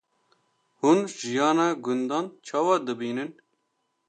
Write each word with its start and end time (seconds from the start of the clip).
Hûn 0.79 0.99
jiyana 1.17 1.67
gundan 1.83 2.25
çawa 2.45 2.75
dibînin? 2.85 3.31